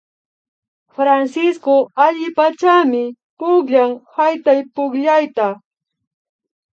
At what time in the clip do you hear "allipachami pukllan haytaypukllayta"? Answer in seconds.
2.05-5.47